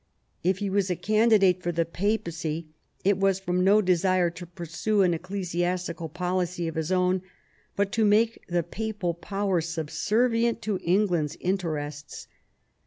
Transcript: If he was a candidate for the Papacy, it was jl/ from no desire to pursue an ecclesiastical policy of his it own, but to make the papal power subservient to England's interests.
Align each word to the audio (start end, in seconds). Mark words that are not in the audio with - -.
If 0.43 0.57
he 0.57 0.67
was 0.71 0.89
a 0.89 0.95
candidate 0.95 1.61
for 1.61 1.71
the 1.71 1.85
Papacy, 1.85 2.67
it 3.03 3.19
was 3.19 3.39
jl/ 3.39 3.43
from 3.43 3.63
no 3.63 3.83
desire 3.83 4.31
to 4.31 4.47
pursue 4.47 5.03
an 5.03 5.13
ecclesiastical 5.13 6.09
policy 6.09 6.67
of 6.67 6.73
his 6.73 6.89
it 6.89 6.95
own, 6.95 7.21
but 7.75 7.91
to 7.91 8.03
make 8.03 8.41
the 8.47 8.63
papal 8.63 9.13
power 9.13 9.61
subservient 9.61 10.59
to 10.63 10.79
England's 10.81 11.37
interests. 11.39 12.27